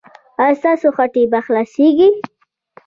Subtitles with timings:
[0.41, 2.09] ایا ستاسو هټۍ به خلاصیږي؟